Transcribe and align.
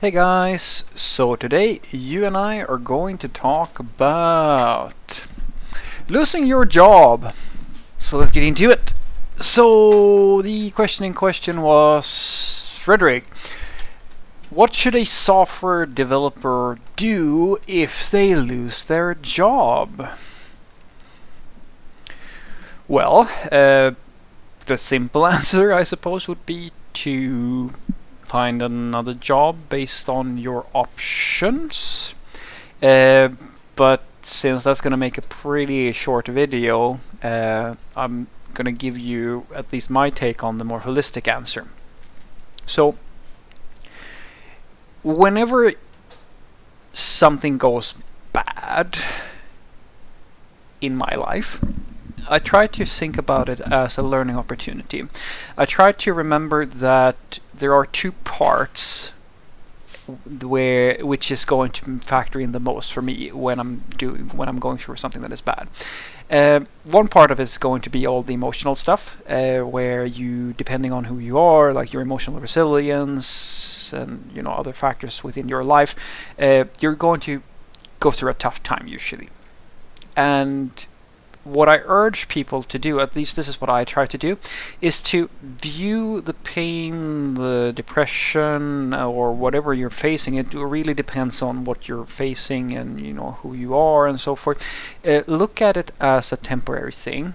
Hey 0.00 0.12
guys, 0.12 0.84
so 0.94 1.34
today 1.34 1.80
you 1.90 2.24
and 2.24 2.36
I 2.36 2.62
are 2.62 2.78
going 2.78 3.18
to 3.18 3.26
talk 3.26 3.80
about 3.80 5.26
losing 6.08 6.46
your 6.46 6.64
job. 6.64 7.32
So 7.98 8.18
let's 8.18 8.30
get 8.30 8.44
into 8.44 8.70
it. 8.70 8.94
So 9.34 10.40
the 10.40 10.70
question 10.70 11.04
in 11.04 11.14
question 11.14 11.62
was 11.62 12.80
Frederick, 12.80 13.24
what 14.50 14.72
should 14.72 14.94
a 14.94 15.04
software 15.04 15.84
developer 15.84 16.78
do 16.94 17.58
if 17.66 18.08
they 18.08 18.36
lose 18.36 18.84
their 18.84 19.16
job? 19.16 20.10
Well, 22.86 23.28
uh, 23.50 23.90
the 24.64 24.78
simple 24.78 25.26
answer, 25.34 25.72
I 25.72 25.82
suppose, 25.82 26.28
would 26.28 26.46
be 26.46 26.70
to 26.92 27.72
find 28.28 28.60
another 28.60 29.14
job 29.14 29.56
based 29.70 30.08
on 30.08 30.36
your 30.36 30.66
options. 30.74 32.14
Uh, 32.82 33.30
but 33.74 34.02
since 34.20 34.64
that's 34.64 34.82
going 34.82 34.90
to 34.90 34.98
make 34.98 35.16
a 35.16 35.22
pretty 35.22 35.92
short 35.92 36.28
video, 36.28 37.00
uh, 37.22 37.74
I'm 37.96 38.26
going 38.52 38.66
to 38.66 38.72
give 38.72 38.98
you 38.98 39.46
at 39.54 39.72
least 39.72 39.88
my 39.88 40.10
take 40.10 40.44
on 40.44 40.58
the 40.58 40.64
more 40.64 40.80
holistic 40.80 41.26
answer. 41.26 41.66
So, 42.66 42.96
whenever 45.02 45.72
something 46.92 47.56
goes 47.56 47.94
bad 48.34 48.98
in 50.82 50.96
my 50.96 51.14
life, 51.14 51.64
I 52.30 52.38
try 52.38 52.66
to 52.66 52.84
think 52.84 53.18
about 53.18 53.48
it 53.48 53.60
as 53.60 53.98
a 53.98 54.02
learning 54.02 54.36
opportunity. 54.36 55.04
I 55.56 55.64
try 55.64 55.92
to 55.92 56.12
remember 56.12 56.66
that 56.66 57.38
there 57.54 57.74
are 57.74 57.86
two 57.86 58.12
parts 58.12 59.12
where 60.40 60.96
which 61.04 61.30
is 61.30 61.44
going 61.44 61.70
to 61.70 61.98
factor 61.98 62.40
in 62.40 62.52
the 62.52 62.60
most 62.60 62.94
for 62.94 63.02
me 63.02 63.28
when 63.28 63.60
I'm 63.60 63.76
doing 63.98 64.28
when 64.30 64.48
I'm 64.48 64.58
going 64.58 64.78
through 64.78 64.96
something 64.96 65.22
that 65.22 65.32
is 65.32 65.42
bad. 65.42 65.68
Uh, 66.30 66.60
one 66.90 67.08
part 67.08 67.30
of 67.30 67.40
it 67.40 67.44
is 67.44 67.58
going 67.58 67.80
to 67.82 67.90
be 67.90 68.06
all 68.06 68.22
the 68.22 68.34
emotional 68.34 68.74
stuff, 68.74 69.22
uh, 69.30 69.60
where 69.60 70.04
you, 70.04 70.52
depending 70.54 70.92
on 70.92 71.04
who 71.04 71.18
you 71.18 71.38
are, 71.38 71.72
like 71.72 71.92
your 71.92 72.02
emotional 72.02 72.38
resilience 72.40 73.92
and 73.92 74.30
you 74.34 74.42
know 74.42 74.50
other 74.50 74.72
factors 74.72 75.24
within 75.24 75.48
your 75.48 75.64
life, 75.64 76.34
uh, 76.40 76.64
you're 76.80 76.94
going 76.94 77.20
to 77.20 77.42
go 78.00 78.10
through 78.10 78.30
a 78.30 78.34
tough 78.34 78.62
time 78.62 78.86
usually. 78.86 79.28
And 80.16 80.86
what 81.44 81.68
I 81.68 81.80
urge 81.84 82.28
people 82.28 82.62
to 82.62 82.78
do, 82.78 83.00
at 83.00 83.16
least 83.16 83.36
this 83.36 83.48
is 83.48 83.60
what 83.60 83.70
I 83.70 83.84
try 83.84 84.06
to 84.06 84.18
do, 84.18 84.38
is 84.80 85.00
to 85.02 85.30
view 85.42 86.20
the 86.20 86.34
pain, 86.34 87.34
the 87.34 87.72
depression, 87.74 88.92
or 88.94 89.32
whatever 89.32 89.72
you're 89.72 89.90
facing. 89.90 90.34
It 90.34 90.52
really 90.54 90.94
depends 90.94 91.40
on 91.42 91.64
what 91.64 91.88
you're 91.88 92.04
facing 92.04 92.76
and 92.76 93.00
you 93.00 93.12
know 93.12 93.32
who 93.42 93.54
you 93.54 93.76
are 93.76 94.06
and 94.06 94.20
so 94.20 94.34
forth. 94.34 94.96
Uh, 95.06 95.22
look 95.26 95.62
at 95.62 95.76
it 95.76 95.90
as 96.00 96.32
a 96.32 96.36
temporary 96.36 96.92
thing, 96.92 97.34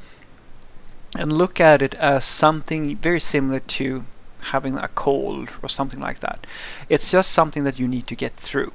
and 1.18 1.34
look 1.34 1.60
at 1.60 1.82
it 1.82 1.96
as 1.96 2.26
something 2.26 2.96
very 2.98 3.20
similar 3.20 3.60
to 3.60 4.06
having 4.48 4.78
a 4.78 4.90
cold 4.90 5.50
or 5.62 5.70
something 5.70 6.00
like 6.00 6.20
that. 6.20 6.46
It's 6.90 7.12
just 7.12 7.32
something 7.32 7.64
that 7.64 7.80
you 7.80 7.88
need 7.88 8.08
to 8.08 8.16
get 8.16 8.34
through. 8.34 8.74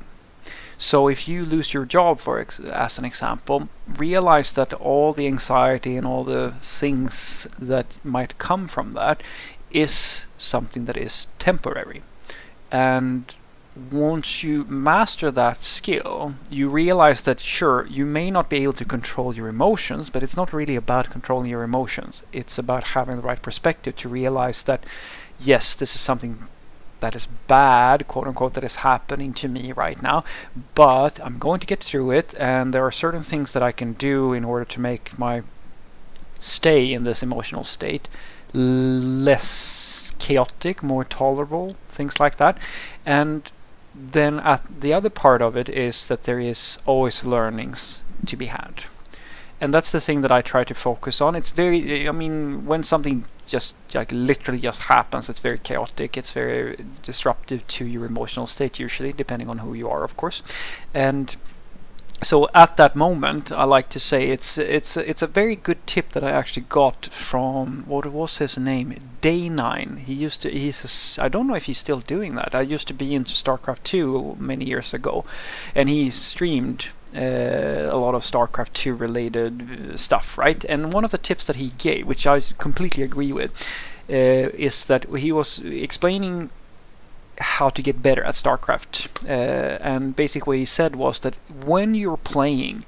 So 0.81 1.09
if 1.09 1.29
you 1.29 1.45
lose 1.45 1.75
your 1.75 1.85
job, 1.85 2.19
for 2.19 2.39
as 2.39 2.99
an 2.99 3.05
example, 3.05 3.69
realize 3.97 4.53
that 4.53 4.73
all 4.75 5.13
the 5.13 5.27
anxiety 5.27 5.97
and 5.97 6.07
all 6.07 6.23
the 6.23 6.53
things 6.61 7.49
that 7.59 7.99
might 8.05 8.39
come 8.39 8.69
from 8.69 8.93
that 8.93 9.21
is 9.73 10.27
something 10.39 10.85
that 10.85 10.97
is 10.97 11.27
temporary. 11.41 12.03
And 12.71 13.35
once 13.91 14.45
you 14.45 14.65
master 14.65 15.33
that 15.33 15.65
skill, 15.65 16.35
you 16.49 16.69
realize 16.69 17.23
that 17.23 17.41
sure, 17.41 17.87
you 17.87 18.07
may 18.07 18.31
not 18.31 18.49
be 18.49 18.63
able 18.63 18.73
to 18.75 18.85
control 18.85 19.35
your 19.35 19.49
emotions, 19.49 20.11
but 20.11 20.23
it's 20.23 20.37
not 20.37 20.53
really 20.53 20.77
about 20.77 21.11
controlling 21.11 21.51
your 21.51 21.65
emotions. 21.65 22.23
It's 22.33 22.57
about 22.57 22.95
having 22.95 23.17
the 23.17 23.23
right 23.23 23.43
perspective 23.43 23.97
to 23.97 24.09
realize 24.09 24.63
that 24.65 24.85
yes, 25.41 25.75
this 25.75 25.95
is 25.97 26.01
something 26.01 26.39
that 27.01 27.15
is 27.15 27.27
bad, 27.27 28.09
quote 28.09 28.27
unquote, 28.27 28.55
that 28.55 28.65
is 28.65 28.77
happening 28.77 29.33
to 29.35 29.49
me 29.49 29.73
right 29.73 30.03
now, 30.03 30.25
but 30.75 31.21
I'm 31.25 31.39
going 31.39 31.61
to 31.61 31.67
get 31.67 31.83
through 31.83 32.11
it, 32.13 32.35
and 32.39 32.73
there 32.73 32.85
are 32.85 32.91
certain 32.91 33.23
things 33.23 33.53
that 33.53 33.63
I 33.63 33.73
can 33.73 33.93
do 33.95 34.33
in 34.33 34.45
order 34.45 34.65
to 34.65 34.81
make 34.81 35.19
my 35.19 35.43
stay 36.41 36.93
in 36.93 37.05
this 37.05 37.23
emotional 37.23 37.65
state 37.65 38.09
less 38.55 40.15
chaotic, 40.19 40.83
more 40.83 41.05
tolerable, 41.05 41.71
things 41.87 42.19
like 42.19 42.37
that. 42.37 42.57
And 43.05 43.51
then 43.95 44.39
at 44.41 44.81
the 44.81 44.93
other 44.93 45.11
part 45.11 45.43
of 45.43 45.57
it 45.57 45.69
is 45.69 46.09
that 46.09 46.23
there 46.23 46.39
is 46.39 46.79
always 46.87 47.25
learnings 47.25 48.03
to 48.27 48.37
be 48.37 48.47
had 48.47 48.85
and 49.61 49.75
that's 49.75 49.93
the 49.93 50.01
thing 50.01 50.21
that 50.21 50.33
I 50.33 50.41
try 50.41 50.65
to 50.65 50.75
focus 50.75 51.21
on. 51.21 51.35
It's 51.35 51.51
very, 51.51 52.09
I 52.09 52.13
mean, 52.13 52.67
when 52.67 52.83
something 52.83 53.25
just 53.49 53.75
like 53.95 54.13
literally 54.13 54.61
just 54.61 54.85
happens, 54.85 55.29
it's 55.29 55.41
very 55.41 55.59
chaotic. 55.59 56.17
It's 56.17 56.33
very 56.33 56.77
disruptive 57.03 57.67
to 57.69 57.85
your 57.85 58.05
emotional 58.05 58.47
state, 58.47 58.79
usually, 58.79 59.13
depending 59.13 59.49
on 59.49 59.59
who 59.59 59.75
you 59.75 59.89
are, 59.89 60.05
of 60.05 60.17
course. 60.17 60.43
And 60.95 61.37
so 62.21 62.49
at 62.53 62.77
that 62.79 62.97
moment, 62.97 63.53
I 63.53 63.65
like 63.65 63.89
to 63.91 64.01
say 64.01 64.31
it's 64.31 64.59
it's 64.59 64.97
it's 64.97 65.23
a 65.23 65.27
very 65.27 65.55
good 65.55 65.87
tip 65.87 66.11
that 66.11 66.25
I 66.25 66.31
actually 66.31 66.67
got 66.69 67.07
from 67.07 67.85
what 67.87 68.07
was 68.07 68.39
his 68.39 68.59
name, 68.59 68.95
Day 69.21 69.49
Nine. 69.49 70.03
He 70.05 70.15
used 70.15 70.43
to 70.43 70.51
he's 70.51 71.19
a, 71.19 71.25
I 71.25 71.29
don't 71.29 71.47
know 71.47 71.55
if 71.55 71.67
he's 71.67 71.79
still 71.79 72.01
doing 72.01 72.35
that. 72.35 72.55
I 72.55 72.63
used 72.63 72.89
to 72.89 72.95
be 72.95 73.15
into 73.15 73.35
StarCraft 73.35 73.85
2 73.85 74.37
many 74.41 74.65
years 74.65 74.93
ago, 74.93 75.25
and 75.75 75.89
he 75.89 76.11
streamed 76.11 76.89
uh, 77.15 77.89
a 77.91 77.97
lot 77.97 78.15
of 78.15 78.23
StarCraft 78.23 78.73
2 78.75 78.95
related 78.95 79.63
uh, 79.63 79.97
stuff, 79.97 80.37
right? 80.37 80.65
And 80.65 80.93
one 80.93 81.05
of 81.05 81.11
the 81.11 81.19
tips 81.19 81.47
that 81.47 81.57
he 81.57 81.73
gave, 81.79 82.07
which 82.07 82.27
I 82.27 82.41
completely 82.59 83.03
agree 83.03 83.33
with, 83.33 83.53
uh, 84.11 84.13
is 84.13 84.85
that 84.87 85.05
he 85.17 85.33
was 85.33 85.59
explaining 85.61 86.51
how 87.41 87.71
to 87.71 87.83
get 87.83 88.03
better 88.03 88.25
at 88.25 88.35
StarCraft. 88.35 89.29
Uh, 89.29 89.79
and 89.83 90.17
basically 90.17 90.57
what 90.57 90.59
he 90.59 90.65
said 90.65 90.97
was 90.97 91.21
that 91.21 91.37
when 91.65 91.95
you're 91.95 92.17
playing, 92.17 92.85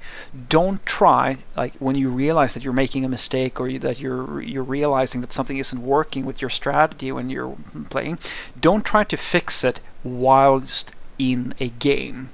don't 0.49 0.85
try 0.85 1.37
like 1.55 1.73
when 1.75 1.95
you 1.95 2.09
realize 2.09 2.53
that 2.53 2.63
you're 2.63 2.73
making 2.73 3.05
a 3.05 3.09
mistake 3.09 3.59
or 3.59 3.71
that 3.79 3.99
you're 3.99 4.41
you're 4.41 4.63
realizing 4.63 5.21
that 5.21 5.31
something 5.31 5.57
isn't 5.57 5.81
working 5.81 6.25
with 6.25 6.41
your 6.41 6.49
strategy 6.49 7.11
when 7.11 7.29
you're 7.29 7.55
playing, 7.89 8.19
don't 8.59 8.85
try 8.85 9.03
to 9.03 9.17
fix 9.17 9.63
it 9.63 9.79
whilst 10.03 10.93
in 11.17 11.53
a 11.59 11.69
game 11.69 12.29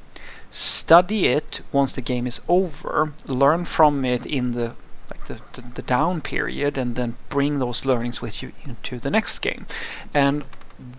study 0.50 1.28
it 1.28 1.62
once 1.72 1.94
the 1.94 2.02
game 2.02 2.28
is 2.28 2.42
over, 2.48 3.14
learn 3.28 3.66
from 3.66 4.06
it 4.06 4.26
in 4.26 4.52
the 4.52 4.76
like 5.10 5.26
the, 5.26 5.42
the, 5.54 5.62
the, 5.76 5.82
down 5.82 6.20
period, 6.20 6.78
and 6.78 6.96
then 6.96 7.16
bring 7.30 7.60
those 7.60 7.86
learnings 7.86 8.22
with 8.22 8.44
you 8.44 8.52
into 8.66 9.00
the 9.00 9.10
next 9.10 9.40
game. 9.40 9.66
And 10.14 10.44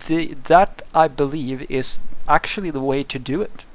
the, 0.07 0.33
that 0.45 0.81
I 0.95 1.07
believe 1.07 1.69
is 1.69 1.99
actually 2.27 2.71
the 2.71 2.79
way 2.81 3.03
to 3.03 3.19
do 3.19 3.41
it. 3.41 3.65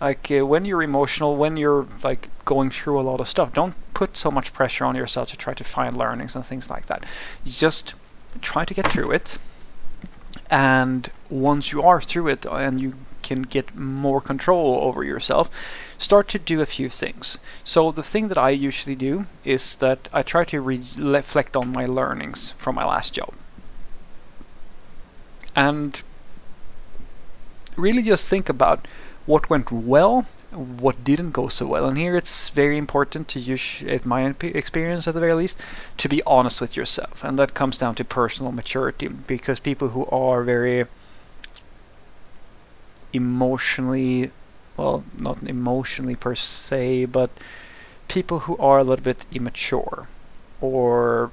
Like 0.00 0.30
uh, 0.30 0.46
when 0.46 0.64
you're 0.64 0.82
emotional, 0.82 1.36
when 1.36 1.56
you're 1.56 1.86
like 2.02 2.28
going 2.44 2.70
through 2.70 3.00
a 3.00 3.02
lot 3.02 3.20
of 3.20 3.28
stuff, 3.28 3.52
don't 3.52 3.76
put 3.94 4.16
so 4.16 4.30
much 4.30 4.52
pressure 4.52 4.84
on 4.84 4.96
yourself 4.96 5.28
to 5.28 5.36
try 5.36 5.54
to 5.54 5.64
find 5.64 5.96
learnings 5.96 6.34
and 6.34 6.44
things 6.44 6.70
like 6.70 6.86
that. 6.86 7.04
Just 7.44 7.94
try 8.40 8.64
to 8.64 8.74
get 8.74 8.86
through 8.86 9.12
it. 9.12 9.38
And 10.50 11.08
once 11.30 11.70
you 11.70 11.82
are 11.82 12.00
through 12.00 12.28
it 12.28 12.46
and 12.46 12.80
you 12.80 12.94
can 13.32 13.42
get 13.42 13.74
more 13.74 14.20
control 14.20 14.80
over 14.82 15.02
yourself, 15.04 15.50
start 15.98 16.28
to 16.28 16.38
do 16.38 16.60
a 16.60 16.66
few 16.66 16.88
things. 16.88 17.38
So 17.64 17.90
the 17.90 18.02
thing 18.02 18.28
that 18.28 18.38
I 18.38 18.50
usually 18.50 18.96
do 18.96 19.26
is 19.44 19.76
that 19.76 20.08
I 20.12 20.22
try 20.22 20.44
to 20.44 20.60
reflect 20.60 21.56
on 21.56 21.72
my 21.72 21.86
learnings 21.86 22.52
from 22.52 22.74
my 22.74 22.84
last 22.84 23.14
job. 23.14 23.32
And 25.54 26.02
really 27.76 28.02
just 28.02 28.28
think 28.28 28.48
about 28.48 28.86
what 29.26 29.50
went 29.50 29.70
well, 29.70 30.22
what 30.50 31.04
didn't 31.04 31.32
go 31.32 31.48
so 31.48 31.66
well. 31.66 31.86
And 31.86 31.96
here 31.96 32.16
it's 32.16 32.50
very 32.50 32.76
important 32.76 33.28
to 33.28 33.38
use, 33.38 33.82
in 33.82 34.00
my 34.04 34.34
experience 34.42 35.08
at 35.08 35.14
the 35.14 35.20
very 35.20 35.34
least, 35.34 35.62
to 35.98 36.08
be 36.08 36.22
honest 36.26 36.60
with 36.60 36.76
yourself. 36.76 37.24
And 37.24 37.38
that 37.38 37.54
comes 37.54 37.78
down 37.78 37.94
to 37.96 38.04
personal 38.04 38.52
maturity 38.52 39.08
because 39.08 39.60
people 39.60 39.88
who 39.88 40.06
are 40.06 40.42
very 40.42 40.86
emotionally, 43.12 44.30
well, 44.76 45.04
not 45.18 45.42
emotionally 45.42 46.16
per 46.16 46.34
se, 46.34 47.06
but 47.06 47.30
people 48.08 48.40
who 48.40 48.56
are 48.58 48.78
a 48.78 48.84
little 48.84 49.04
bit 49.04 49.26
immature 49.32 50.08
or 50.60 51.30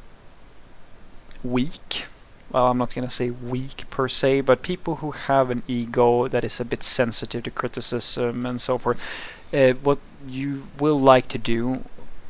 weak. 1.43 2.05
Well, 2.51 2.67
I'm 2.67 2.79
not 2.79 2.93
going 2.95 3.07
to 3.07 3.13
say 3.13 3.29
weak 3.29 3.89
per 3.89 4.07
se, 4.07 4.41
but 4.41 4.63
people 4.63 4.97
who 4.97 5.11
have 5.11 5.51
an 5.51 5.61
ego 5.67 6.27
that 6.27 6.43
is 6.43 6.59
a 6.59 6.65
bit 6.65 6.81
sensitive 6.81 7.43
to 7.43 7.51
criticism 7.51 8.45
and 8.45 8.59
so 8.59 8.77
forth. 8.77 9.53
Uh, 9.53 9.73
what 9.73 9.99
you 10.27 10.63
will 10.79 10.99
like 10.99 11.27
to 11.27 11.37
do 11.37 11.83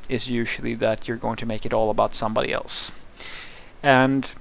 is 0.10 0.30
usually 0.30 0.74
that 0.76 1.08
you're 1.08 1.18
going 1.18 1.38
to 1.38 1.46
make 1.46 1.66
it 1.66 1.74
all 1.74 1.90
about 1.90 2.16
somebody 2.16 2.52
else. 2.52 3.06
And 3.82 4.34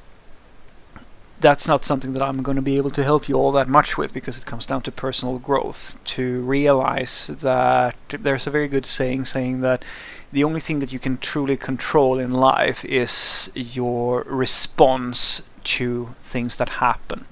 that's 1.41 1.69
not 1.69 1.85
something 1.85 2.13
that 2.13 2.23
I'm 2.23 2.43
going 2.43 2.57
to 2.57 2.63
be 2.63 2.77
able 2.77 2.91
to 2.91 3.05
help 3.05 3.29
you 3.29 3.37
all 3.37 3.53
that 3.53 3.69
much 3.69 3.97
with 3.97 4.13
because 4.13 4.39
it 4.39 4.47
comes 4.47 4.67
down 4.67 4.83
to 4.83 4.93
personal 4.93 5.39
growth. 5.39 6.03
To 6.17 6.41
realize 6.43 7.29
that 7.29 7.97
there's 8.09 8.47
a 8.47 8.51
very 8.51 8.69
good 8.69 8.87
saying 8.87 9.25
saying 9.27 9.61
that 9.61 9.85
the 10.33 10.45
only 10.45 10.61
thing 10.61 10.81
that 10.81 10.93
you 10.93 10.99
can 10.99 11.17
truly 11.19 11.57
control 11.57 12.19
in 12.19 12.33
life 12.33 12.85
is 12.85 13.51
your 13.55 14.23
response 14.27 15.49
to 15.77 16.09
things 16.23 16.57
that 16.57 16.81
happen. 16.81 17.27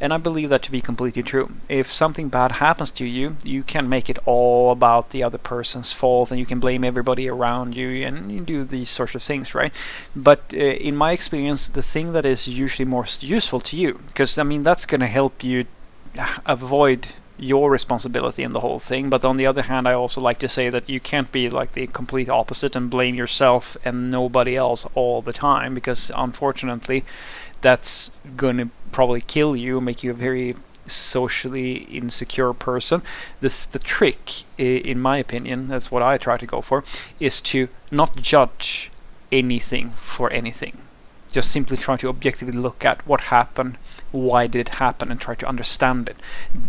And 0.00 0.12
I 0.12 0.18
believe 0.18 0.48
that 0.50 0.62
to 0.62 0.72
be 0.72 0.80
completely 0.80 1.22
true. 1.22 1.50
If 1.68 1.86
something 1.92 2.28
bad 2.28 2.52
happens 2.52 2.90
to 2.92 3.04
you, 3.04 3.36
you 3.42 3.62
can 3.62 3.88
make 3.88 4.08
it 4.08 4.18
all 4.26 4.70
about 4.70 5.10
the 5.10 5.22
other 5.22 5.38
person's 5.38 5.92
fault 5.92 6.30
and 6.30 6.38
you 6.38 6.46
can 6.46 6.60
blame 6.60 6.84
everybody 6.84 7.28
around 7.28 7.76
you 7.76 8.06
and 8.06 8.30
you 8.30 8.40
do 8.40 8.64
these 8.64 8.90
sorts 8.90 9.14
of 9.14 9.22
things, 9.22 9.54
right? 9.54 9.74
But 10.14 10.40
uh, 10.54 10.58
in 10.88 10.96
my 10.96 11.12
experience, 11.12 11.68
the 11.68 11.82
thing 11.82 12.12
that 12.12 12.24
is 12.24 12.46
usually 12.46 12.88
most 12.88 13.22
useful 13.22 13.60
to 13.60 13.76
you, 13.76 14.00
because 14.06 14.38
I 14.38 14.44
mean, 14.44 14.62
that's 14.62 14.86
going 14.86 15.00
to 15.00 15.06
help 15.06 15.42
you 15.42 15.66
avoid 16.46 17.08
your 17.40 17.70
responsibility 17.70 18.42
in 18.42 18.52
the 18.52 18.60
whole 18.60 18.78
thing. 18.78 19.08
But 19.08 19.24
on 19.24 19.38
the 19.38 19.46
other 19.46 19.62
hand, 19.62 19.88
I 19.88 19.94
also 19.94 20.20
like 20.20 20.38
to 20.38 20.48
say 20.48 20.68
that 20.68 20.88
you 20.88 21.00
can't 21.00 21.32
be 21.32 21.48
like 21.48 21.72
the 21.72 21.86
complete 21.86 22.28
opposite 22.28 22.76
and 22.76 22.90
blame 22.90 23.14
yourself 23.14 23.76
and 23.84 24.10
nobody 24.10 24.56
else 24.56 24.86
all 24.94 25.22
the 25.22 25.32
time 25.32 25.74
because 25.74 26.12
unfortunately, 26.14 27.04
that's 27.60 28.10
to 28.58 28.70
probably 28.92 29.20
kill 29.20 29.54
you, 29.56 29.80
make 29.80 30.02
you 30.02 30.10
a 30.10 30.14
very 30.14 30.56
socially 30.86 31.84
insecure 31.84 32.52
person. 32.52 33.02
This 33.40 33.64
the 33.64 33.78
trick, 33.78 34.42
in 34.58 35.00
my 35.00 35.18
opinion, 35.18 35.68
that's 35.68 35.90
what 35.90 36.02
I 36.02 36.18
try 36.18 36.36
to 36.36 36.46
go 36.46 36.60
for, 36.60 36.84
is 37.18 37.40
to 37.42 37.68
not 37.90 38.16
judge 38.16 38.90
anything 39.30 39.90
for 39.90 40.30
anything. 40.32 40.78
Just 41.32 41.52
simply 41.52 41.76
try 41.76 41.96
to 41.96 42.08
objectively 42.08 42.56
look 42.56 42.84
at 42.84 43.06
what 43.06 43.20
happened, 43.24 43.76
why 44.10 44.48
did 44.48 44.60
it 44.60 44.74
happen, 44.80 45.12
and 45.12 45.20
try 45.20 45.36
to 45.36 45.48
understand 45.48 46.08
it. 46.08 46.16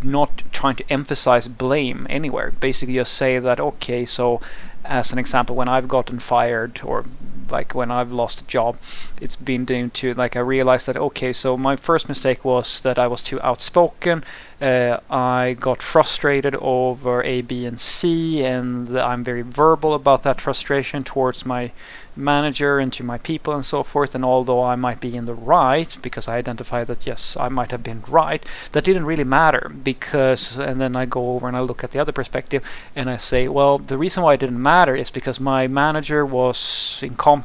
Not 0.04 0.44
trying 0.52 0.76
to 0.76 0.92
emphasize 0.92 1.48
blame 1.48 2.06
anywhere. 2.10 2.52
Basically, 2.52 2.94
just 2.94 3.14
say 3.14 3.40
that 3.40 3.60
okay, 3.60 4.06
so 4.06 4.40
as 4.86 5.12
an 5.12 5.18
example, 5.18 5.56
when 5.56 5.68
I've 5.68 5.88
gotten 5.88 6.20
fired 6.20 6.82
or 6.84 7.06
like 7.52 7.76
when 7.76 7.92
I've 7.92 8.12
lost 8.12 8.42
a 8.42 8.46
job, 8.48 8.78
it's 9.22 9.36
been 9.36 9.66
due 9.66 9.90
to 9.90 10.14
like 10.14 10.36
I 10.36 10.40
realized 10.40 10.88
that 10.88 10.98
okay, 10.98 11.34
so 11.34 11.58
my 11.58 11.76
first 11.76 12.08
mistake 12.08 12.46
was 12.46 12.82
that 12.82 12.98
I 12.98 13.08
was 13.08 13.24
too 13.24 13.40
outspoken. 13.42 14.24
Uh, 14.62 15.00
I 15.10 15.56
got 15.60 15.82
frustrated 15.82 16.56
over 16.56 17.24
A, 17.24 17.42
B, 17.42 17.66
and 17.66 17.80
C, 17.80 18.44
and 18.44 18.96
I'm 18.98 19.24
very 19.24 19.42
verbal 19.42 19.96
about 19.96 20.22
that 20.24 20.40
frustration 20.40 21.04
towards 21.04 21.46
my 21.48 21.72
manager 22.16 22.78
and 22.78 22.94
to 22.94 23.04
my 23.04 23.18
people 23.18 23.54
and 23.56 23.66
so 23.66 23.82
forth. 23.82 24.14
And 24.14 24.24
although 24.24 24.64
I 24.64 24.76
might 24.76 25.02
be 25.02 25.16
in 25.18 25.26
the 25.26 25.34
right 25.34 25.98
because 26.04 26.28
I 26.28 26.38
identify 26.38 26.84
that 26.84 27.08
yes, 27.08 27.36
I 27.38 27.50
might 27.50 27.72
have 27.72 27.82
been 27.84 28.04
right, 28.08 28.46
that 28.74 28.84
didn't 28.84 29.06
really 29.06 29.24
matter 29.24 29.72
because. 29.84 30.60
And 30.60 30.80
then 30.80 30.96
I 30.96 31.06
go 31.06 31.34
over 31.34 31.48
and 31.48 31.58
I 31.58 31.62
look 31.62 31.84
at 31.84 31.92
the 31.92 32.00
other 32.00 32.12
perspective 32.12 32.62
and 32.96 33.10
I 33.10 33.18
say, 33.18 33.48
well, 33.48 33.78
the 33.80 33.98
reason 33.98 34.22
why 34.24 34.36
it 34.36 34.40
didn't 34.40 34.62
matter 34.62 34.96
is 34.96 35.10
because 35.10 35.40
my 35.40 35.68
manager 35.68 36.24
was 36.26 37.02
incompetent 37.04 37.41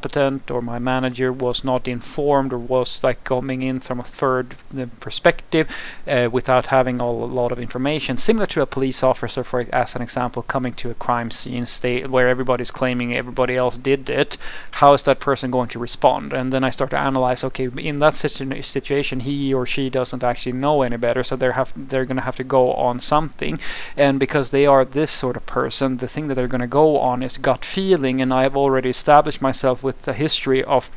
or 0.49 0.61
my 0.61 0.79
manager 0.79 1.31
was 1.31 1.63
not 1.63 1.87
informed 1.87 2.53
or 2.53 2.57
was 2.57 3.03
like 3.03 3.23
coming 3.23 3.61
in 3.61 3.79
from 3.79 3.99
a 3.99 4.03
third 4.03 4.55
uh, 4.77 4.85
perspective 4.99 5.67
uh, 6.07 6.29
without 6.31 6.67
having 6.67 6.99
a 6.99 7.09
lot 7.09 7.51
of 7.51 7.59
information, 7.59 8.17
similar 8.17 8.45
to 8.45 8.61
a 8.61 8.65
police 8.65 9.03
officer, 9.03 9.43
for 9.43 9.65
as 9.73 9.95
an 9.95 10.01
example, 10.01 10.41
coming 10.43 10.73
to 10.73 10.89
a 10.89 10.93
crime 10.95 11.31
scene 11.31 11.65
state 11.65 12.09
where 12.09 12.27
everybody's 12.27 12.71
claiming 12.71 13.15
everybody 13.15 13.55
else 13.55 13.77
did 13.77 14.09
it 14.09 14.37
how 14.71 14.93
is 14.93 15.03
that 15.03 15.19
person 15.19 15.51
going 15.51 15.69
to 15.69 15.79
respond? 15.79 16.33
And 16.33 16.53
then 16.53 16.63
I 16.63 16.69
start 16.69 16.91
to 16.91 16.99
analyze, 16.99 17.43
okay, 17.43 17.69
in 17.77 17.99
that 17.99 18.13
situ- 18.13 18.61
situation, 18.61 19.21
he 19.21 19.53
or 19.53 19.65
she 19.65 19.89
doesn't 19.89 20.23
actually 20.23 20.53
know 20.53 20.81
any 20.81 20.97
better, 20.97 21.23
so 21.23 21.35
they're 21.35 21.53
have 21.53 21.73
they're 21.75 22.05
going 22.05 22.17
to 22.17 22.23
have 22.23 22.35
to 22.35 22.43
go 22.43 22.73
on 22.73 22.99
something, 22.99 23.59
and 23.95 24.19
because 24.19 24.51
they 24.51 24.65
are 24.65 24.85
this 24.85 25.11
sort 25.11 25.37
of 25.37 25.45
person, 25.45 25.97
the 25.97 26.07
thing 26.07 26.27
that 26.27 26.35
they're 26.35 26.47
going 26.47 26.61
to 26.61 26.67
go 26.67 26.99
on 26.99 27.23
is 27.23 27.37
gut 27.37 27.65
feeling, 27.65 28.21
and 28.21 28.33
I 28.33 28.43
have 28.43 28.55
already 28.55 28.89
established 28.89 29.41
myself 29.41 29.83
with 29.87 30.01
the 30.01 30.11
history 30.11 30.61
of 30.65 30.91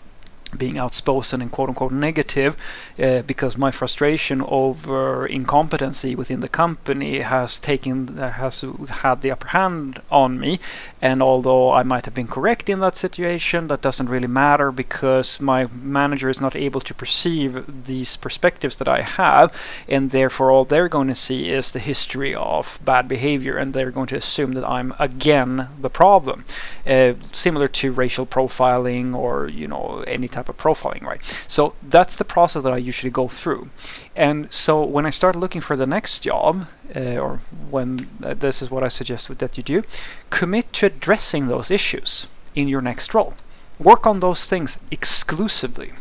being 0.57 0.79
outspoken 0.79 1.11
and 1.43 1.51
quote 1.51 1.69
unquote 1.69 1.93
negative 1.93 2.57
uh, 3.03 3.23
because 3.23 3.59
my 3.59 3.71
frustration 3.71 4.43
over 4.43 5.27
incompetency 5.27 6.15
within 6.15 6.41
the 6.41 6.49
company 6.49 7.19
has 7.19 7.59
taken 7.59 8.19
uh, 8.19 8.31
has 8.31 8.65
had 9.03 9.23
the 9.23 9.31
upper 9.31 9.49
hand 9.49 10.01
on 10.11 10.39
me. 10.39 10.59
And 11.03 11.23
although 11.23 11.73
I 11.73 11.83
might 11.83 12.05
have 12.05 12.15
been 12.15 12.27
correct 12.27 12.69
in 12.69 12.81
that 12.81 12.97
situation 12.97 13.69
that 13.69 13.83
doesn't 13.83 14.09
really 14.09 14.29
matter 14.29 14.71
because 14.73 15.41
my 15.41 15.67
manager 15.83 16.29
is 16.29 16.41
not 16.41 16.57
able 16.57 16.81
to 16.81 16.95
perceive 16.95 17.85
these 17.87 18.17
perspectives 18.17 18.77
that 18.77 18.89
I 18.89 19.03
have. 19.03 19.55
And 19.89 20.11
therefore 20.11 20.51
all 20.51 20.65
they're 20.65 20.89
going 20.89 21.09
to 21.09 21.15
see 21.15 21.51
is 21.51 21.73
the 21.73 21.79
history 21.79 22.35
of 22.35 22.79
bad 22.85 23.09
behavior 23.09 23.57
and 23.57 23.73
they're 23.73 23.91
going 23.91 24.07
to 24.09 24.17
assume 24.17 24.53
that 24.53 24.69
I'm 24.69 24.95
again 24.99 25.69
the 25.81 25.91
problem. 25.91 26.45
Uh, 26.87 27.15
similar 27.33 27.69
to 27.69 27.93
racial 27.93 28.27
profiling 28.27 29.15
or 29.15 29.49
you 29.49 29.67
know 29.67 30.05
any 30.07 30.29
type 30.29 30.40
type 30.41 30.49
of 30.49 30.57
profiling, 30.57 31.03
right? 31.03 31.25
So 31.25 31.75
that's 31.83 32.17
the 32.17 32.25
process 32.25 32.63
that 32.65 32.73
I 32.73 32.79
usually 32.79 33.11
go 33.11 33.29
through. 33.29 33.69
And 34.17 34.53
so 34.53 34.85
when 34.85 35.07
I 35.07 35.11
start 35.11 35.37
looking 35.37 35.61
for 35.61 35.77
the 35.77 35.87
next 35.87 36.21
job, 36.21 36.67
uh, 36.97 37.19
or 37.25 37.41
when 37.71 38.09
uh, 38.23 38.35
this 38.35 38.63
is 38.63 38.71
what 38.71 38.83
I 38.83 38.89
suggest 38.89 39.39
that 39.39 39.57
you 39.57 39.63
do, 39.63 39.83
commit 40.31 40.73
to 40.75 40.87
addressing 40.87 41.47
those 41.47 41.71
issues 41.71 42.27
in 42.55 42.69
your 42.69 42.81
next 42.81 43.15
role. 43.15 43.35
Work 43.79 44.07
on 44.07 44.21
those 44.21 44.49
things 44.49 44.79
exclusively. 44.91 45.93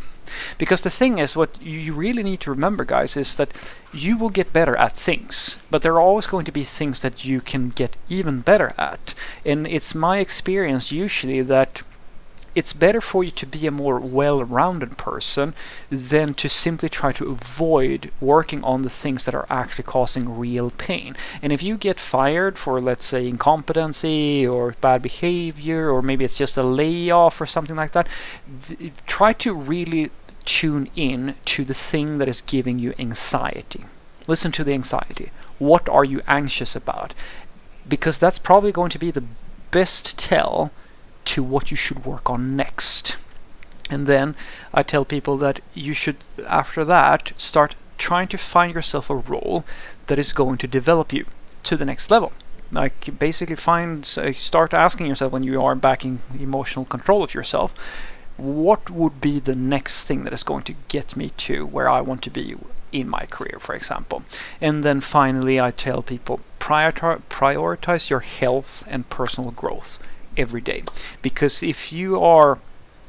Because 0.60 0.82
the 0.82 0.92
thing 0.92 1.18
is, 1.18 1.36
what 1.36 1.60
you 1.62 1.94
really 1.94 2.24
need 2.24 2.40
to 2.42 2.52
remember, 2.52 2.86
guys, 2.86 3.18
is 3.18 3.36
that 3.36 3.50
you 3.92 4.16
will 4.18 4.30
get 4.30 4.54
better 4.54 4.76
at 4.76 4.94
things, 4.94 5.64
but 5.72 5.82
there 5.82 5.94
are 5.94 6.02
always 6.02 6.28
going 6.28 6.46
to 6.46 6.52
be 6.52 6.64
things 6.64 7.02
that 7.02 7.26
you 7.26 7.42
can 7.42 7.70
get 7.70 7.98
even 8.10 8.42
better 8.42 8.72
at. 8.78 9.16
And 9.44 9.66
it's 9.66 9.96
my 9.96 10.20
experience 10.20 10.92
usually 10.92 11.42
that 11.42 11.82
it's 12.60 12.74
better 12.74 13.00
for 13.00 13.24
you 13.24 13.32
to 13.32 13.46
be 13.46 13.66
a 13.66 13.72
more 13.72 13.98
well-rounded 14.02 14.98
person 14.98 15.54
than 15.90 16.34
to 16.34 16.50
simply 16.50 16.90
try 16.90 17.10
to 17.14 17.32
avoid 17.32 18.12
working 18.20 18.62
on 18.66 18.82
the 18.82 18.90
things 18.90 19.24
that 19.24 19.34
are 19.34 19.48
actually 19.50 19.86
causing 19.86 20.38
real 20.38 20.70
pain. 20.72 21.16
And 21.42 21.54
if 21.54 21.64
you 21.64 21.78
get 21.78 22.02
fired 22.02 22.60
for, 22.60 22.82
let's 22.82 23.06
say, 23.06 23.30
incompetency 23.30 24.46
or 24.46 24.76
bad 24.82 25.02
behavior, 25.02 25.90
or 25.90 26.02
maybe 26.02 26.26
it's 26.26 26.38
just 26.38 26.58
a 26.58 26.64
layoff 26.64 27.40
or 27.40 27.46
something 27.46 27.78
like 27.78 27.94
that, 27.94 28.10
th- 28.68 28.92
try 29.08 29.32
to 29.44 29.54
really 29.54 30.12
tune 30.44 30.90
in 30.98 31.36
to 31.46 31.64
the 31.64 31.74
thing 31.74 32.18
that 32.18 32.28
is 32.28 32.42
giving 32.42 32.78
you 32.78 32.94
anxiety. 33.00 33.86
Listen 34.28 34.52
to 34.52 34.66
the 34.66 34.74
anxiety. 34.74 35.32
What 35.60 35.88
are 35.88 36.04
you 36.04 36.20
anxious 36.28 36.76
about? 36.76 37.16
Because 37.88 38.20
that's 38.20 38.38
probably 38.38 38.74
going 38.74 38.90
to 38.90 39.00
be 39.00 39.12
the 39.12 39.24
best 39.72 40.20
tell 40.20 40.72
to 41.30 41.44
what 41.44 41.70
you 41.70 41.78
should 41.78 42.06
work 42.06 42.28
on 42.28 42.56
next. 42.56 43.18
And 43.92 44.08
then 44.08 44.36
I 44.74 44.82
tell 44.82 45.06
people 45.06 45.38
that 45.38 45.60
you 45.76 45.94
should, 45.94 46.18
after 46.48 46.84
that, 46.86 47.34
start 47.38 47.76
trying 48.00 48.28
to 48.30 48.38
find 48.38 48.74
yourself 48.74 49.10
a 49.10 49.16
role 49.16 49.64
that 50.08 50.18
is 50.18 50.34
going 50.34 50.58
to 50.58 50.68
develop 50.68 51.14
you 51.14 51.26
to 51.64 51.78
the 51.78 51.86
next 51.86 52.10
level. 52.10 52.32
Like 52.72 53.20
basically 53.20 53.56
find, 53.56 54.06
start 54.06 54.74
asking 54.74 55.06
yourself 55.06 55.32
when 55.32 55.44
you 55.44 55.62
are 55.62 55.76
back 55.76 56.04
in 56.04 56.20
emotional 56.40 56.86
control 56.86 57.22
of 57.24 57.36
yourself, 57.36 57.70
what 58.38 58.90
would 58.90 59.22
be 59.22 59.40
the 59.40 59.56
next 59.56 60.06
thing 60.06 60.24
that 60.24 60.34
is 60.34 60.44
going 60.44 60.64
to 60.64 60.76
get 60.88 61.16
me 61.16 61.30
to 61.46 61.66
where 61.66 61.90
I 61.90 62.02
want 62.02 62.24
to 62.24 62.32
be 62.32 62.56
in 62.92 63.08
my 63.08 63.26
career, 63.30 63.58
for 63.60 63.76
example. 63.76 64.24
And 64.60 64.84
then 64.84 65.00
finally, 65.00 65.60
I 65.62 65.70
tell 65.70 66.02
people 66.02 66.40
prioritize 66.60 68.10
your 68.10 68.22
health 68.22 68.88
and 68.90 69.10
personal 69.10 69.52
growth 69.52 70.00
every 70.40 70.62
day. 70.62 70.84
Because 71.22 71.62
if 71.62 71.92
you 71.94 72.22
are 72.22 72.60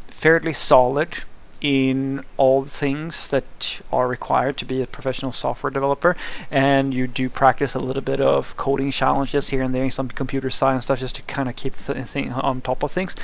fairly 0.07 0.53
solid 0.53 1.21
in 1.61 2.25
all 2.39 2.63
the 2.63 2.71
things 2.71 3.31
that 3.31 3.81
are 3.93 4.09
required 4.09 4.57
to 4.57 4.65
be 4.65 4.81
a 4.81 4.87
professional 4.87 5.31
software 5.31 5.71
developer 5.71 6.17
and 6.51 6.95
you 6.95 7.07
do 7.07 7.29
practice 7.29 7.75
a 7.75 7.79
little 7.79 8.03
bit 8.03 8.21
of 8.21 8.57
coding 8.57 8.91
challenges 8.91 9.51
here 9.51 9.63
and 9.63 9.75
there 9.75 9.91
some 9.91 10.09
computer 10.09 10.49
science 10.49 10.85
stuff 10.85 10.99
just 10.99 11.17
to 11.17 11.23
kind 11.23 11.49
of 11.49 11.57
keep 11.57 11.75
th- 11.75 11.99
thing 12.07 12.33
on 12.33 12.63
top 12.63 12.83
of 12.83 12.91
things 12.91 13.15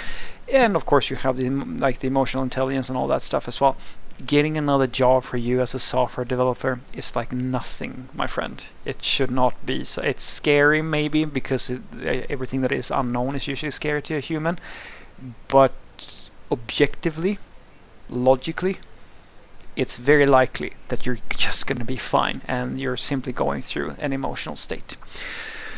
and 0.52 0.76
of 0.76 0.84
course 0.84 1.08
you 1.08 1.16
have 1.16 1.36
the 1.38 1.48
like 1.48 2.00
the 2.00 2.06
emotional 2.06 2.42
intelligence 2.42 2.90
and 2.90 2.98
all 2.98 3.06
that 3.06 3.22
stuff 3.22 3.48
as 3.48 3.58
well 3.58 3.76
getting 4.24 4.56
another 4.56 4.86
job 4.86 5.22
for 5.22 5.36
you 5.36 5.60
as 5.60 5.74
a 5.74 5.78
software 5.78 6.24
developer 6.24 6.80
is 6.94 7.14
like 7.14 7.32
nothing, 7.32 8.08
my 8.14 8.26
friend. 8.26 8.66
It 8.84 9.04
should 9.04 9.30
not 9.30 9.54
be. 9.66 9.84
So 9.84 10.02
it's 10.02 10.22
scary, 10.22 10.80
maybe, 10.82 11.24
because 11.24 11.70
it, 11.70 11.82
everything 12.30 12.62
that 12.62 12.72
is 12.72 12.90
unknown 12.90 13.34
is 13.34 13.48
usually 13.48 13.70
scary 13.70 14.02
to 14.02 14.16
a 14.16 14.20
human. 14.20 14.58
But 15.48 15.72
objectively, 16.50 17.38
logically, 18.08 18.78
it's 19.74 19.98
very 19.98 20.26
likely 20.26 20.72
that 20.88 21.04
you're 21.04 21.18
just 21.36 21.66
going 21.66 21.78
to 21.78 21.84
be 21.84 21.96
fine 21.96 22.40
and 22.48 22.80
you're 22.80 22.96
simply 22.96 23.32
going 23.32 23.60
through 23.60 23.94
an 23.98 24.12
emotional 24.12 24.56
state. 24.56 24.96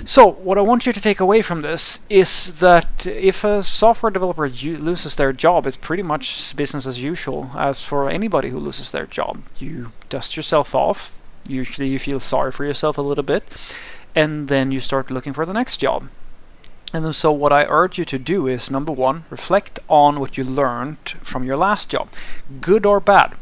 So, 0.05 0.31
what 0.31 0.59
I 0.59 0.61
want 0.61 0.87
you 0.87 0.93
to 0.93 1.01
take 1.01 1.21
away 1.21 1.43
from 1.43 1.61
this 1.63 2.01
is 2.09 2.61
that 2.61 3.07
if 3.07 3.43
a 3.43 3.63
software 3.63 4.11
developer 4.11 4.49
loses 4.49 5.17
their 5.17 5.33
job, 5.33 5.67
it's 5.67 5.77
pretty 5.77 6.03
much 6.03 6.55
business 6.57 6.87
as 6.87 7.03
usual 7.03 7.51
as 7.57 7.85
for 7.85 8.09
anybody 8.09 8.51
who 8.51 8.59
loses 8.59 8.93
their 8.93 9.07
job. 9.07 9.43
You 9.59 9.89
dust 10.09 10.37
yourself 10.37 10.75
off, 10.75 11.23
usually 11.49 11.89
you 11.89 11.99
feel 11.99 12.21
sorry 12.21 12.53
for 12.53 12.65
yourself 12.65 12.97
a 12.97 13.03
little 13.03 13.25
bit, 13.25 13.45
and 14.15 14.49
then 14.49 14.71
you 14.71 14.81
start 14.81 15.11
looking 15.11 15.33
for 15.33 15.45
the 15.45 15.53
next 15.53 15.79
job. 15.79 16.09
And 16.93 17.15
so, 17.15 17.33
what 17.33 17.53
I 17.53 17.65
urge 17.65 17.99
you 17.99 18.05
to 18.07 18.19
do 18.19 18.47
is 18.47 18.71
number 18.71 18.93
one, 18.93 19.25
reflect 19.31 19.79
on 19.89 20.21
what 20.21 20.39
you 20.39 20.45
learned 20.45 21.09
from 21.23 21.45
your 21.45 21.57
last 21.57 21.91
job, 21.91 22.09
good 22.61 22.87
or 22.87 23.01
bad. 23.01 23.35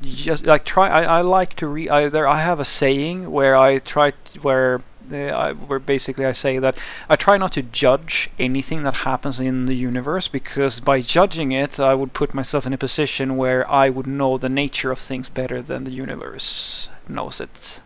Just 0.00 0.46
like 0.46 0.64
try. 0.64 0.88
I, 0.88 1.18
I 1.18 1.20
like 1.22 1.54
to 1.54 1.66
read. 1.66 1.88
Either 1.90 2.26
I 2.26 2.38
have 2.38 2.60
a 2.60 2.64
saying 2.64 3.32
where 3.32 3.56
I 3.56 3.78
try 3.78 4.12
where 4.42 4.80
uh, 5.12 5.54
where 5.54 5.78
basically 5.78 6.26
I 6.26 6.32
say 6.32 6.58
that 6.58 6.78
I 7.08 7.16
try 7.16 7.36
not 7.36 7.52
to 7.52 7.62
judge 7.62 8.30
anything 8.38 8.82
that 8.82 8.94
happens 8.94 9.40
in 9.40 9.66
the 9.66 9.74
universe 9.74 10.28
because 10.28 10.80
by 10.80 11.00
judging 11.00 11.52
it, 11.52 11.80
I 11.80 11.94
would 11.94 12.12
put 12.12 12.34
myself 12.34 12.66
in 12.66 12.72
a 12.72 12.78
position 12.78 13.36
where 13.36 13.68
I 13.70 13.88
would 13.90 14.06
know 14.06 14.38
the 14.38 14.48
nature 14.48 14.90
of 14.90 14.98
things 14.98 15.28
better 15.28 15.60
than 15.62 15.84
the 15.84 15.90
universe 15.90 16.90
knows 17.08 17.40
it 17.40 17.80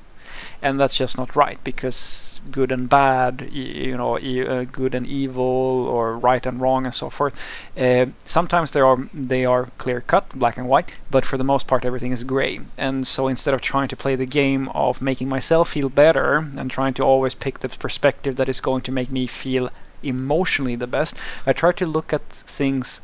and 0.63 0.79
that's 0.79 0.97
just 0.97 1.19
not 1.19 1.35
right 1.35 1.59
because 1.65 2.41
good 2.51 2.71
and 2.73 2.89
bad, 2.89 3.49
you 3.53 3.97
know, 3.97 4.17
uh, 4.17 4.65
good 4.65 4.95
and 4.95 5.07
evil, 5.07 5.45
or 5.45 6.17
right 6.17 6.45
and 6.47 6.61
wrong, 6.61 6.85
and 6.85 6.95
so 6.95 7.11
forth. 7.11 7.69
Uh, 7.77 8.07
sometimes 8.25 8.73
they 8.73 8.81
are 8.81 9.09
they 9.13 9.45
are 9.45 9.67
clear 9.79 10.01
cut, 10.01 10.29
black 10.31 10.57
and 10.57 10.69
white, 10.69 10.97
but 11.11 11.25
for 11.25 11.37
the 11.37 11.45
most 11.45 11.67
part, 11.67 11.85
everything 11.85 12.13
is 12.13 12.25
gray. 12.25 12.61
And 12.79 13.07
so 13.07 13.29
instead 13.29 13.55
of 13.55 13.61
trying 13.61 13.89
to 13.89 13.97
play 13.97 14.17
the 14.17 14.27
game 14.27 14.69
of 14.69 15.03
making 15.03 15.29
myself 15.29 15.71
feel 15.71 15.89
better 15.89 16.37
and 16.57 16.71
trying 16.71 16.95
to 16.95 17.03
always 17.03 17.35
pick 17.35 17.59
the 17.59 17.69
perspective 17.69 18.37
that 18.37 18.49
is 18.49 18.61
going 18.61 18.83
to 18.83 18.93
make 18.93 19.11
me 19.11 19.27
feel 19.27 19.71
emotionally 20.03 20.77
the 20.77 20.87
best, 20.87 21.17
I 21.47 21.53
try 21.53 21.73
to 21.73 21.87
look 21.87 22.13
at 22.13 22.23
things 22.23 23.01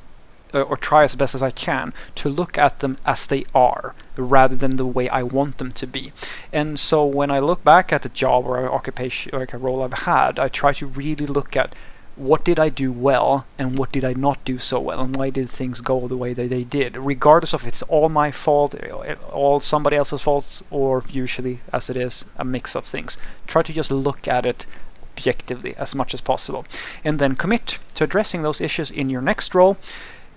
uh, 0.54 0.62
or 0.62 0.76
try 0.76 1.04
as 1.04 1.14
best 1.14 1.34
as 1.34 1.42
I 1.42 1.50
can 1.50 1.92
to 2.16 2.28
look 2.28 2.58
at 2.58 2.80
them 2.80 2.96
as 3.04 3.26
they 3.26 3.44
are 3.54 3.94
rather 4.16 4.56
than 4.56 4.76
the 4.76 4.86
way 4.86 5.08
I 5.08 5.22
want 5.22 5.58
them 5.58 5.72
to 5.72 5.86
be. 5.86 6.12
And 6.52 6.78
so 6.78 7.04
when 7.04 7.30
I 7.30 7.38
look 7.38 7.64
back 7.64 7.92
at 7.92 8.06
a 8.06 8.10
job 8.10 8.46
or 8.46 8.58
an 8.58 8.68
occupation 8.68 9.34
or 9.34 9.40
like 9.40 9.54
a 9.54 9.58
role 9.58 9.82
I've 9.82 10.04
had, 10.04 10.38
I 10.38 10.48
try 10.48 10.72
to 10.74 10.86
really 10.86 11.26
look 11.26 11.56
at 11.56 11.74
what 12.18 12.44
did 12.44 12.58
I 12.58 12.68
do 12.68 12.90
well 12.90 13.46
and 13.58 13.78
what 13.78 13.92
did 13.92 14.04
I 14.04 14.12
not 14.12 14.44
do 14.44 14.58
so 14.58 14.80
well 14.80 15.00
and 15.00 15.16
why 15.16 15.30
did 15.30 15.48
things 15.48 15.80
go 15.80 16.08
the 16.08 16.16
way 16.16 16.32
that 16.32 16.50
they 16.50 16.64
did 16.64 16.96
regardless 16.96 17.54
of 17.54 17.64
it's 17.64 17.82
all 17.82 18.08
my 18.08 18.32
fault 18.32 18.74
all 19.30 19.60
somebody 19.60 19.96
else's 19.96 20.24
faults 20.24 20.64
or 20.68 21.04
usually 21.08 21.60
as 21.72 21.88
it 21.88 21.96
is 21.96 22.24
a 22.36 22.44
mix 22.44 22.74
of 22.74 22.84
things 22.84 23.18
try 23.46 23.62
to 23.62 23.72
just 23.72 23.92
look 23.92 24.26
at 24.26 24.44
it 24.44 24.66
objectively 25.12 25.76
as 25.76 25.94
much 25.94 26.12
as 26.12 26.20
possible 26.20 26.66
and 27.04 27.20
then 27.20 27.36
commit 27.36 27.78
to 27.94 28.02
addressing 28.02 28.42
those 28.42 28.60
issues 28.60 28.90
in 28.90 29.08
your 29.08 29.22
next 29.22 29.54
role 29.54 29.76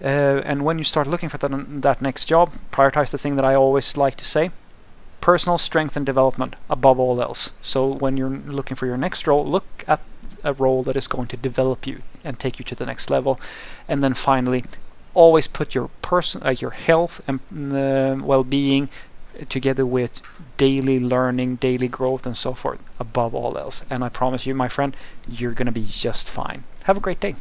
uh, 0.04 0.42
and 0.46 0.66
when 0.66 0.78
you 0.78 0.84
start 0.84 1.08
looking 1.08 1.30
for 1.30 1.38
that, 1.38 1.82
that 1.82 2.02
next 2.02 2.26
job, 2.26 2.52
prioritize 2.72 3.12
the 3.12 3.18
thing 3.18 3.36
that 3.36 3.46
I 3.46 3.56
always 3.56 3.98
like 3.98 4.16
to 4.16 4.26
say 4.26 4.52
personal 5.22 5.60
strength 5.60 5.96
and 5.96 6.06
development 6.06 6.56
above 6.70 7.00
all 7.00 7.22
else. 7.22 7.54
So 7.62 7.88
when 7.88 8.18
you're 8.18 8.30
looking 8.30 8.76
for 8.76 8.88
your 8.88 8.98
next 8.98 9.28
role, 9.28 9.46
look 9.46 9.84
at 9.88 10.02
a 10.44 10.54
role 10.54 10.82
that 10.82 10.96
is 10.96 11.08
going 11.08 11.28
to 11.28 11.38
develop 11.38 11.86
you 11.86 12.02
and 12.24 12.40
take 12.40 12.58
you 12.58 12.66
to 12.66 12.76
the 12.76 12.86
next 12.86 13.10
level. 13.10 13.40
And 13.88 14.04
then 14.04 14.16
finally, 14.16 14.66
always 15.14 15.48
put 15.48 15.76
your 15.76 15.90
person, 16.02 16.42
uh, 16.44 16.56
your 16.58 16.72
health 16.72 17.22
and 17.28 17.40
uh, 17.74 18.26
well-being 18.26 18.90
together 19.50 19.86
with 19.86 20.22
daily 20.58 21.00
learning, 21.00 21.58
daily 21.58 21.88
growth, 21.88 22.26
and 22.26 22.36
so 22.36 22.54
forth 22.54 22.82
above 23.00 23.34
all 23.36 23.58
else. 23.58 23.86
And 23.90 24.04
I 24.04 24.10
promise 24.10 24.48
you, 24.48 24.56
my 24.56 24.68
friend, 24.68 24.96
you're 25.30 25.54
going 25.54 25.68
to 25.68 25.72
be 25.72 25.86
just 25.86 26.30
fine. 26.30 26.64
Have 26.86 26.98
a 26.98 27.02
great 27.02 27.20
day. 27.20 27.36